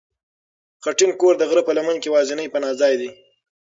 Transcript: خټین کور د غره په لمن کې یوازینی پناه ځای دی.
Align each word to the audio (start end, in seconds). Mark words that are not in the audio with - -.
خټین 0.83 1.11
کور 1.19 1.33
د 1.37 1.43
غره 1.49 1.61
په 1.67 1.71
لمن 1.77 1.95
کې 1.99 2.07
یوازینی 2.09 2.51
پناه 2.53 2.75
ځای 2.81 2.93
دی. 3.01 3.09